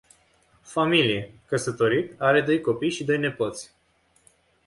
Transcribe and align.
Familie: 0.63 1.33
căsătorit, 1.45 2.21
are 2.21 2.41
doi 2.41 2.61
copii 2.61 2.89
și 2.89 3.03
doi 3.03 3.17
nepoți. 3.17 3.73